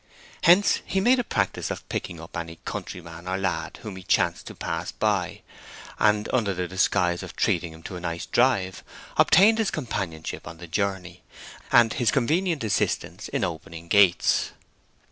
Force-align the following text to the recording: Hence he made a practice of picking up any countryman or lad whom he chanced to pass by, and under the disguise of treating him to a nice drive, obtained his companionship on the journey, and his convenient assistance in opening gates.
Hence 0.45 0.81
he 0.83 0.99
made 0.99 1.19
a 1.19 1.23
practice 1.23 1.69
of 1.69 1.87
picking 1.87 2.19
up 2.19 2.35
any 2.35 2.57
countryman 2.65 3.27
or 3.27 3.37
lad 3.37 3.77
whom 3.83 3.97
he 3.97 4.01
chanced 4.01 4.47
to 4.47 4.55
pass 4.55 4.91
by, 4.91 5.43
and 5.99 6.27
under 6.33 6.55
the 6.55 6.67
disguise 6.67 7.21
of 7.21 7.35
treating 7.35 7.71
him 7.71 7.83
to 7.83 7.97
a 7.97 7.99
nice 7.99 8.25
drive, 8.25 8.83
obtained 9.17 9.59
his 9.59 9.69
companionship 9.69 10.47
on 10.47 10.57
the 10.57 10.65
journey, 10.65 11.21
and 11.71 11.93
his 11.93 12.09
convenient 12.09 12.63
assistance 12.63 13.27
in 13.27 13.43
opening 13.43 13.87
gates. 13.87 14.53